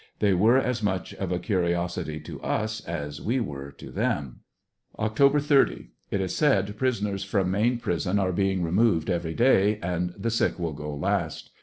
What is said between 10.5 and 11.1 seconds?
will go